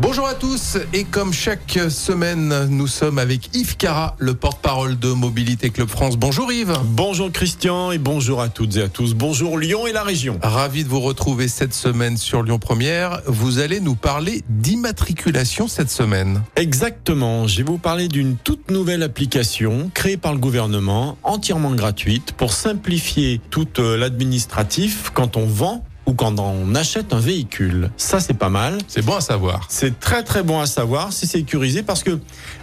Bonjour 0.00 0.26
à 0.26 0.32
tous 0.34 0.78
et 0.94 1.04
comme 1.04 1.30
chaque 1.34 1.78
semaine, 1.90 2.68
nous 2.70 2.86
sommes 2.86 3.18
avec 3.18 3.54
Yves 3.54 3.76
Cara, 3.76 4.16
le 4.18 4.32
porte-parole 4.32 4.98
de 4.98 5.12
Mobilité 5.12 5.68
Club 5.68 5.88
France. 5.88 6.16
Bonjour 6.16 6.50
Yves. 6.50 6.72
Bonjour 6.84 7.30
Christian 7.30 7.92
et 7.92 7.98
bonjour 7.98 8.40
à 8.40 8.48
toutes 8.48 8.78
et 8.78 8.82
à 8.82 8.88
tous. 8.88 9.12
Bonjour 9.12 9.58
Lyon 9.58 9.86
et 9.86 9.92
la 9.92 10.02
région. 10.02 10.38
Ravi 10.42 10.84
de 10.84 10.88
vous 10.88 11.00
retrouver 11.00 11.48
cette 11.48 11.74
semaine 11.74 12.16
sur 12.16 12.42
Lyon 12.42 12.58
Première. 12.58 13.20
Vous 13.26 13.58
allez 13.58 13.78
nous 13.78 13.94
parler 13.94 14.42
d'immatriculation 14.48 15.68
cette 15.68 15.90
semaine. 15.90 16.40
Exactement, 16.56 17.46
je 17.46 17.58
vais 17.58 17.64
vous 17.64 17.76
parler 17.76 18.08
d'une 18.08 18.36
toute 18.36 18.70
nouvelle 18.70 19.02
application 19.02 19.90
créée 19.92 20.16
par 20.16 20.32
le 20.32 20.38
gouvernement, 20.38 21.18
entièrement 21.24 21.72
gratuite, 21.72 22.32
pour 22.32 22.54
simplifier 22.54 23.42
tout 23.50 23.68
euh, 23.78 23.98
l'administratif 23.98 25.10
quand 25.12 25.36
on 25.36 25.44
vend 25.44 25.84
ou 26.10 26.14
quand 26.14 26.40
on 26.40 26.74
achète 26.74 27.12
un 27.12 27.20
véhicule. 27.20 27.90
Ça, 27.96 28.18
c'est 28.18 28.34
pas 28.34 28.48
mal. 28.48 28.78
C'est 28.88 29.04
bon 29.04 29.14
à 29.14 29.20
savoir. 29.20 29.66
C'est 29.68 30.00
très 30.00 30.24
très 30.24 30.42
bon 30.42 30.60
à 30.60 30.66
savoir, 30.66 31.12
c'est 31.12 31.26
sécurisé 31.26 31.84
parce 31.84 32.02
que, 32.02 32.18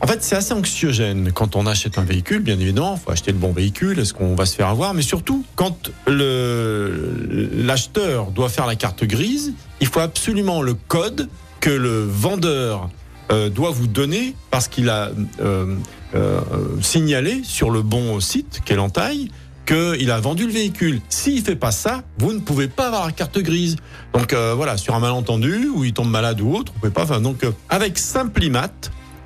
en 0.00 0.06
fait, 0.06 0.22
c'est 0.22 0.36
assez 0.36 0.52
anxiogène 0.54 1.32
quand 1.32 1.56
on 1.56 1.66
achète 1.66 1.98
un 1.98 2.04
véhicule. 2.04 2.40
Bien 2.40 2.58
évidemment, 2.58 2.96
faut 2.96 3.10
acheter 3.10 3.32
le 3.32 3.38
bon 3.38 3.52
véhicule. 3.52 3.98
Est-ce 3.98 4.14
qu'on 4.14 4.36
va 4.36 4.46
se 4.46 4.54
faire 4.54 4.68
avoir? 4.68 4.94
Mais 4.94 5.02
surtout, 5.02 5.44
quand 5.56 5.90
le 6.06 7.50
l'acheteur 7.52 8.30
doit 8.30 8.48
faire 8.48 8.66
la 8.66 8.76
carte 8.76 9.04
grise, 9.04 9.54
il 9.80 9.88
faut 9.88 10.00
absolument 10.00 10.62
le 10.62 10.74
code 10.74 11.28
que 11.58 11.70
le 11.70 12.04
vendeur 12.04 12.90
euh, 13.32 13.48
doit 13.48 13.70
vous 13.70 13.88
donner 13.88 14.36
parce 14.50 14.68
qu'il 14.68 14.88
a 14.88 15.10
euh, 15.40 15.76
euh, 16.14 16.40
signalé 16.80 17.42
sur 17.42 17.70
le 17.70 17.82
bon 17.82 18.20
site, 18.20 18.60
quelle 18.64 18.80
entaille, 18.80 19.30
qu'il 19.66 20.10
a 20.10 20.20
vendu 20.20 20.46
le 20.46 20.52
véhicule. 20.52 21.00
S'il 21.08 21.42
fait 21.42 21.56
pas 21.56 21.70
ça, 21.70 22.02
vous 22.18 22.32
ne 22.32 22.40
pouvez 22.40 22.68
pas 22.68 22.86
avoir 22.88 23.06
la 23.06 23.12
carte 23.12 23.38
grise. 23.38 23.76
Donc 24.12 24.32
euh, 24.32 24.54
voilà, 24.54 24.76
sur 24.76 24.94
un 24.94 25.00
malentendu 25.00 25.68
ou 25.68 25.84
il 25.84 25.92
tombe 25.92 26.10
malade 26.10 26.40
ou 26.40 26.54
autre, 26.54 26.72
vous 26.72 26.80
pouvez 26.80 26.92
pas. 26.92 27.04
Enfin, 27.04 27.20
donc 27.20 27.44
euh, 27.44 27.52
avec 27.68 27.98
Simplimat, 27.98 28.72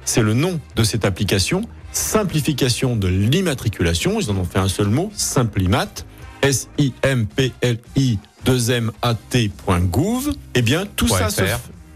c'est 0.05 0.23
le 0.23 0.35
nom 0.35 0.61
de 0.77 0.85
cette 0.85 1.05
application, 1.05 1.63
simplification 1.93 2.97
de 2.97 3.09
l'immatriculation. 3.09 4.21
Ils 4.21 4.31
en 4.31 4.37
ont 4.37 4.45
fait 4.45 4.59
un 4.59 4.69
seul 4.69 4.89
mot, 4.89 5.11
Simplimat, 5.15 5.89
S 6.43 6.69
I 6.79 6.93
M 7.03 7.27
P 7.27 7.53
L 7.61 7.79
I 7.97 8.19
2 8.45 8.71
M 8.71 8.93
A 9.03 9.15
T.gouv. 9.15 10.33
Eh 10.55 10.63
bien 10.63 10.87
tout 10.97 11.09
ça 11.09 11.31
se 11.31 11.43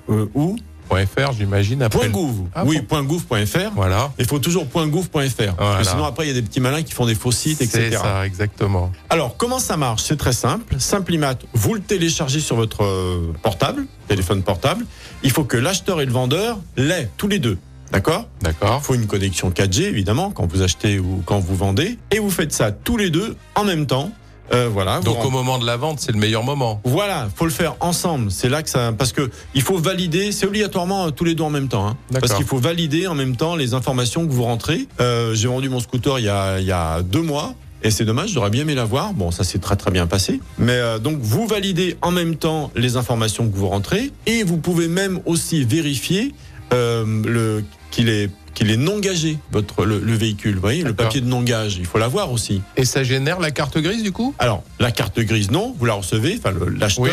euh, 0.08 0.26
où? 0.34 0.56
.fr, 0.90 1.32
j'imagine. 1.38 1.88
Point 1.90 2.08
.gouv. 2.08 2.48
Ah 2.54 2.64
oui, 2.64 2.80
point 2.82 3.02
.gouv.fr. 3.02 3.70
Voilà. 3.74 4.12
Il 4.18 4.26
faut 4.26 4.38
toujours 4.38 4.66
.gouv.fr. 4.66 5.54
Parce 5.56 5.78
que 5.78 5.84
sinon 5.84 6.04
après 6.04 6.24
il 6.24 6.28
y 6.28 6.30
a 6.30 6.34
des 6.34 6.42
petits 6.42 6.60
malins 6.60 6.82
qui 6.82 6.92
font 6.92 7.06
des 7.06 7.14
faux 7.14 7.32
sites, 7.32 7.58
C'est 7.58 7.64
etc. 7.64 7.98
ça, 8.02 8.26
exactement. 8.26 8.90
Alors, 9.08 9.36
comment 9.36 9.58
ça 9.58 9.76
marche? 9.76 10.02
C'est 10.02 10.16
très 10.16 10.32
simple. 10.32 10.76
Simplimat, 10.78 11.34
vous 11.54 11.74
le 11.74 11.80
téléchargez 11.80 12.40
sur 12.40 12.56
votre 12.56 12.84
euh, 12.84 13.32
portable, 13.42 13.86
téléphone 14.08 14.42
portable. 14.42 14.84
Il 15.22 15.30
faut 15.30 15.44
que 15.44 15.56
l'acheteur 15.56 16.00
et 16.00 16.06
le 16.06 16.12
vendeur 16.12 16.58
l'aient 16.76 17.08
tous 17.16 17.28
les 17.28 17.38
deux. 17.38 17.58
D'accord? 17.92 18.28
D'accord. 18.40 18.80
Il 18.82 18.86
faut 18.86 18.94
une 18.94 19.06
connexion 19.06 19.50
4G, 19.50 19.82
évidemment, 19.82 20.30
quand 20.30 20.46
vous 20.46 20.62
achetez 20.62 21.00
ou 21.00 21.22
quand 21.26 21.40
vous 21.40 21.56
vendez. 21.56 21.98
Et 22.12 22.20
vous 22.20 22.30
faites 22.30 22.52
ça 22.52 22.70
tous 22.70 22.96
les 22.96 23.10
deux 23.10 23.36
en 23.56 23.64
même 23.64 23.86
temps. 23.86 24.12
Euh, 24.52 24.68
voilà. 24.72 25.00
Donc 25.00 25.24
au 25.24 25.30
moment 25.30 25.58
de 25.58 25.66
la 25.66 25.76
vente, 25.76 26.00
c'est 26.00 26.12
le 26.12 26.18
meilleur 26.18 26.42
moment. 26.42 26.80
Voilà, 26.84 27.28
faut 27.34 27.44
le 27.44 27.50
faire 27.50 27.76
ensemble. 27.80 28.30
C'est 28.30 28.48
là 28.48 28.62
que 28.62 28.70
ça, 28.70 28.92
parce 28.96 29.12
que 29.12 29.30
il 29.54 29.62
faut 29.62 29.78
valider. 29.78 30.32
C'est 30.32 30.46
obligatoirement 30.46 31.06
euh, 31.06 31.10
tous 31.10 31.24
les 31.24 31.34
deux 31.34 31.44
en 31.44 31.50
même 31.50 31.68
temps, 31.68 31.86
hein. 31.86 31.96
Parce 32.20 32.34
qu'il 32.34 32.44
faut 32.44 32.58
valider 32.58 33.06
en 33.06 33.14
même 33.14 33.36
temps 33.36 33.56
les 33.56 33.74
informations 33.74 34.26
que 34.26 34.32
vous 34.32 34.44
rentrez. 34.44 34.86
Euh, 35.00 35.34
J'ai 35.34 35.48
vendu 35.48 35.68
mon 35.68 35.80
scooter 35.80 36.18
il 36.18 36.24
y 36.24 36.28
a, 36.28 36.58
il 36.58 36.66
y 36.66 36.72
a 36.72 37.02
deux 37.02 37.22
mois. 37.22 37.54
Et 37.82 37.90
c'est 37.90 38.04
dommage, 38.04 38.30
j'aurais 38.32 38.50
bien 38.50 38.62
aimé 38.62 38.74
l'avoir. 38.74 39.14
Bon, 39.14 39.30
ça 39.30 39.42
s'est 39.42 39.58
très 39.58 39.76
très 39.76 39.90
bien 39.90 40.06
passé. 40.06 40.40
Mais 40.58 40.74
euh, 40.74 40.98
donc 40.98 41.18
vous 41.20 41.46
validez 41.46 41.96
en 42.02 42.10
même 42.10 42.36
temps 42.36 42.70
les 42.76 42.96
informations 42.96 43.48
que 43.48 43.56
vous 43.56 43.68
rentrez 43.68 44.10
et 44.26 44.42
vous 44.42 44.58
pouvez 44.58 44.86
même 44.86 45.20
aussi 45.24 45.64
vérifier 45.64 46.34
le 46.72 47.62
qu'il 47.90 48.08
est 48.08 48.30
qu'il 48.54 48.70
est 48.70 48.76
non 48.76 48.98
gagé 48.98 49.38
votre 49.52 49.84
le, 49.84 50.00
le 50.00 50.12
véhicule. 50.14 50.54
Vous 50.56 50.60
voyez, 50.60 50.82
le 50.82 50.92
papier 50.92 51.20
de 51.20 51.26
non 51.26 51.42
gage, 51.42 51.76
il 51.78 51.86
faut 51.86 51.98
l'avoir 51.98 52.32
aussi. 52.32 52.62
Et 52.76 52.84
ça 52.84 53.04
génère 53.04 53.38
la 53.40 53.50
carte 53.52 53.78
grise 53.78 54.02
du 54.02 54.12
coup? 54.12 54.34
Alors, 54.38 54.64
la 54.80 54.90
carte 54.90 55.20
grise, 55.20 55.50
non, 55.50 55.74
vous 55.78 55.84
la 55.86 55.94
recevez, 55.94 56.36
enfin 56.38 56.52
l'acheteur 56.76 57.04
Oui. 57.04 57.12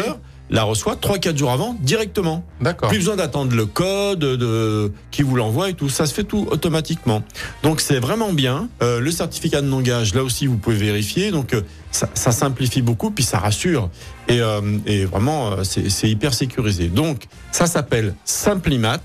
la 0.49 0.63
reçoit 0.63 0.95
3-4 0.95 1.37
jours 1.37 1.51
avant 1.51 1.77
directement. 1.79 2.43
D'accord. 2.59 2.89
Plus 2.89 2.97
besoin 2.97 3.17
d'attendre 3.17 3.55
le 3.55 3.67
code 3.67 4.19
de 4.19 4.91
qui 5.11 5.21
vous 5.21 5.35
l'envoie 5.35 5.69
et 5.69 5.73
tout, 5.75 5.89
ça 5.89 6.07
se 6.07 6.13
fait 6.13 6.23
tout 6.23 6.47
automatiquement. 6.49 7.21
Donc 7.61 7.81
c'est 7.81 7.99
vraiment 7.99 8.33
bien. 8.33 8.67
Euh, 8.81 8.99
le 8.99 9.11
certificat 9.11 9.61
de 9.61 9.67
non-gage, 9.67 10.15
là 10.15 10.23
aussi 10.23 10.47
vous 10.47 10.57
pouvez 10.57 10.75
vérifier. 10.77 11.29
Donc 11.29 11.53
euh, 11.53 11.61
ça, 11.91 12.09
ça 12.15 12.31
simplifie 12.31 12.81
beaucoup, 12.81 13.11
puis 13.11 13.23
ça 13.23 13.37
rassure. 13.37 13.89
Et, 14.27 14.41
euh, 14.41 14.59
et 14.87 15.05
vraiment, 15.05 15.51
euh, 15.51 15.63
c'est 15.63 15.89
c'est 15.91 16.09
hyper 16.09 16.33
sécurisé. 16.33 16.87
Donc 16.87 17.25
ça 17.51 17.67
s'appelle 17.67 18.15
Simplimat. 18.25 18.97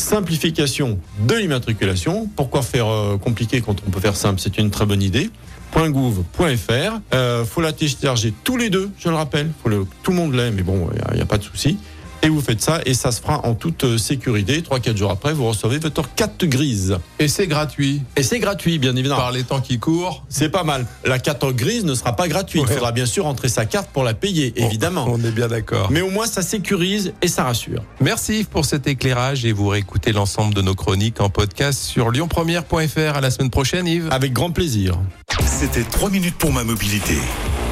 Simplification 0.00 0.98
de 1.20 1.34
l'immatriculation. 1.34 2.26
Pourquoi 2.34 2.62
faire 2.62 2.88
euh, 2.88 3.18
compliqué 3.18 3.60
quand 3.60 3.76
on 3.86 3.90
peut 3.90 4.00
faire 4.00 4.16
simple? 4.16 4.40
C'est 4.40 4.56
une 4.56 4.70
très 4.70 4.86
bonne 4.86 5.02
idée. 5.02 5.30
.gouv.fr. 5.76 7.00
Euh, 7.14 7.44
faut 7.44 7.60
la 7.60 7.72
télécharger 7.72 8.32
tous 8.42 8.56
les 8.56 8.70
deux, 8.70 8.90
je 8.98 9.10
le 9.10 9.14
rappelle. 9.14 9.50
Faut 9.62 9.68
le, 9.68 9.84
tout 10.02 10.10
le 10.10 10.16
monde 10.16 10.34
l'ait, 10.34 10.50
mais 10.50 10.62
bon, 10.62 10.88
il 11.10 11.14
n'y 11.16 11.20
a, 11.20 11.26
pas 11.26 11.36
de 11.36 11.44
souci. 11.44 11.76
Et 12.22 12.28
vous 12.28 12.40
faites 12.40 12.60
ça, 12.60 12.80
et 12.84 12.94
ça 12.94 13.12
se 13.12 13.20
fera 13.20 13.46
en 13.46 13.54
toute 13.54 13.84
euh, 13.84 13.98
sécurité. 13.98 14.60
3-4 14.60 14.96
jours 14.96 15.10
après, 15.10 15.32
vous 15.32 15.48
recevez 15.48 15.78
votre 15.78 16.14
carte 16.14 16.44
grise. 16.44 16.98
Et 17.18 17.28
c'est 17.28 17.46
gratuit. 17.46 18.02
Et 18.16 18.22
c'est 18.22 18.38
gratuit, 18.38 18.78
bien 18.78 18.94
évidemment. 18.94 19.20
Par 19.20 19.32
les 19.32 19.44
temps 19.44 19.60
qui 19.60 19.78
courent. 19.78 20.22
C'est 20.28 20.50
pas 20.50 20.62
mal. 20.62 20.86
La 21.04 21.18
carte 21.18 21.44
grise 21.54 21.84
ne 21.84 21.94
sera 21.94 22.14
pas 22.14 22.28
gratuite. 22.28 22.62
Il 22.68 22.72
faudra 22.74 22.92
bien 22.92 23.06
sûr 23.06 23.24
rentrer 23.24 23.48
sa 23.48 23.64
carte 23.64 23.88
pour 23.90 24.04
la 24.04 24.12
payer, 24.12 24.52
évidemment. 24.56 25.06
On 25.08 25.22
est 25.24 25.30
bien 25.30 25.48
d'accord. 25.48 25.90
Mais 25.90 26.02
au 26.02 26.10
moins, 26.10 26.26
ça 26.26 26.42
sécurise 26.42 27.12
et 27.22 27.28
ça 27.28 27.44
rassure. 27.44 27.82
Merci 28.00 28.40
Yves 28.40 28.48
pour 28.48 28.64
cet 28.66 28.86
éclairage 28.86 29.44
et 29.44 29.52
vous 29.52 29.68
réécoutez 29.68 30.12
l'ensemble 30.12 30.52
de 30.52 30.62
nos 30.62 30.74
chroniques 30.74 31.20
en 31.20 31.30
podcast 31.30 31.82
sur 31.82 32.10
lyonpremière.fr. 32.10 33.16
À 33.16 33.20
la 33.20 33.30
semaine 33.30 33.50
prochaine 33.50 33.86
Yves. 33.86 34.08
Avec 34.10 34.32
grand 34.32 34.50
plaisir. 34.50 34.98
C'était 35.46 35.84
3 35.84 36.10
minutes 36.10 36.36
pour 36.36 36.52
ma 36.52 36.64
mobilité 36.64 37.14